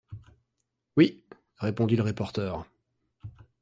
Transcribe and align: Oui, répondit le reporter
Oui, 0.97 1.23
répondit 1.59 1.95
le 1.95 2.01
reporter 2.01 2.65